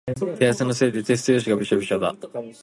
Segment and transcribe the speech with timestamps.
[0.39, 2.11] 手汗のせいでテスト用紙がびしょびしょだ。